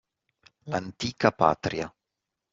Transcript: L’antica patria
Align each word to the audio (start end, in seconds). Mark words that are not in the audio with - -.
L’antica 0.65 1.29
patria 1.29 1.85